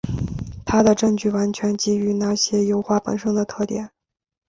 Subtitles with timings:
[0.65, 3.91] 他的证据完全基于那些油画本身的特点。